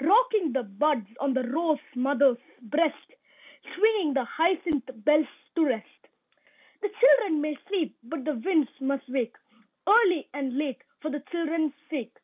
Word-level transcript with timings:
Rocking 0.00 0.50
the 0.52 0.64
buds 0.64 1.06
on 1.20 1.34
the 1.34 1.44
rose 1.44 1.78
mother's 1.94 2.38
breast, 2.60 3.12
Swinging 3.76 4.12
the 4.14 4.24
hyacinth 4.24 4.90
bells 5.04 5.28
to 5.54 5.64
rest. 5.66 6.08
The 6.82 6.88
children 7.00 7.40
may 7.40 7.56
sleep, 7.68 7.96
but 8.02 8.24
the 8.24 8.34
winds 8.34 8.72
must 8.80 9.08
wake 9.08 9.36
Early 9.86 10.28
and 10.34 10.58
late, 10.58 10.82
for 10.98 11.10
the 11.12 11.20
children's 11.20 11.74
sake. 11.90 12.16